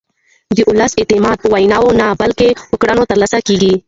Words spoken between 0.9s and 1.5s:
اعتماد په